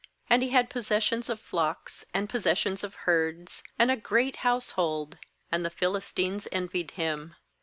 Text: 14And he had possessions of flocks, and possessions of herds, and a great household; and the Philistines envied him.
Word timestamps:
14And 0.31 0.41
he 0.41 0.49
had 0.49 0.67
possessions 0.71 1.29
of 1.29 1.39
flocks, 1.39 2.03
and 2.11 2.27
possessions 2.27 2.83
of 2.83 2.95
herds, 3.05 3.61
and 3.77 3.91
a 3.91 3.95
great 3.95 4.37
household; 4.37 5.19
and 5.51 5.63
the 5.63 5.69
Philistines 5.69 6.47
envied 6.51 6.89
him. 6.97 7.35